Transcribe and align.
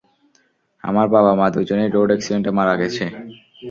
আমার 0.83 1.07
বাবা-মা 1.13 1.47
দুজনেই 1.55 1.89
রোড 1.89 2.09
এক্সিডেন্টে 2.13 2.51
মারা 2.57 2.73
গেছে। 2.81 3.05